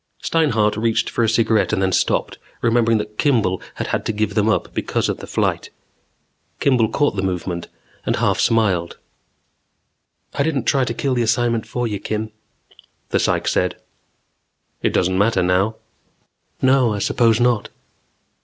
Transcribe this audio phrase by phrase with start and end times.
[0.19, 4.33] Steinhart reached for a cigaret and then stopped, remembering that Kimball had had to give
[4.33, 5.69] them up because of the flight.
[6.59, 7.67] Kimball caught the movement
[8.03, 8.97] and half smiled.
[10.33, 12.31] "I didn't try to kill the assignment for you, Kim,"
[13.09, 13.75] the psych said.
[14.81, 15.75] "It doesn't matter now."
[16.63, 17.69] "No, I suppose not."